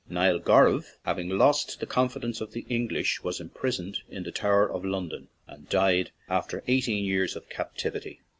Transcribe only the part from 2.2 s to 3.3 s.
of the English,